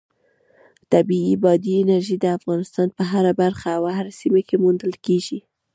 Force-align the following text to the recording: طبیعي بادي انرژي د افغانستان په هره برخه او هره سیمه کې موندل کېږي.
طبیعي 0.91 1.35
بادي 1.43 1.73
انرژي 1.81 2.15
د 2.19 2.25
افغانستان 2.37 2.87
په 2.97 3.03
هره 3.11 3.31
برخه 3.41 3.67
او 3.77 3.83
هره 3.97 4.11
سیمه 4.19 4.41
کې 4.47 4.55
موندل 4.63 4.93
کېږي. 5.05 5.39